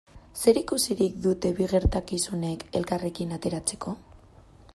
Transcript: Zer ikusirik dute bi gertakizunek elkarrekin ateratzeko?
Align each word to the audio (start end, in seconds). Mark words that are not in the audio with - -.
Zer 0.43 0.59
ikusirik 0.61 1.19
dute 1.27 1.51
bi 1.61 1.67
gertakizunek 1.75 2.67
elkarrekin 2.81 3.37
ateratzeko? 3.39 3.97